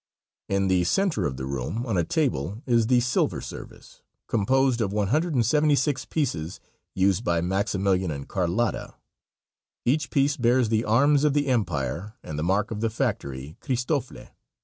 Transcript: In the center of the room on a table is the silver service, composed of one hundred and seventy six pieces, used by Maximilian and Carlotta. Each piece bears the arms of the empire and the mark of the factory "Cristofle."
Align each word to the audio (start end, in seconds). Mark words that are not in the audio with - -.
In 0.49 0.67
the 0.67 0.83
center 0.83 1.27
of 1.27 1.37
the 1.37 1.45
room 1.45 1.85
on 1.85 1.95
a 1.95 2.03
table 2.03 2.63
is 2.65 2.87
the 2.87 3.01
silver 3.01 3.39
service, 3.39 4.01
composed 4.25 4.81
of 4.81 4.91
one 4.91 5.09
hundred 5.09 5.35
and 5.35 5.45
seventy 5.45 5.75
six 5.75 6.05
pieces, 6.05 6.59
used 6.95 7.23
by 7.23 7.39
Maximilian 7.39 8.09
and 8.09 8.27
Carlotta. 8.27 8.95
Each 9.85 10.09
piece 10.09 10.37
bears 10.37 10.69
the 10.69 10.85
arms 10.85 11.23
of 11.23 11.33
the 11.35 11.45
empire 11.45 12.15
and 12.23 12.39
the 12.39 12.43
mark 12.43 12.71
of 12.71 12.81
the 12.81 12.89
factory 12.89 13.57
"Cristofle." 13.61 14.29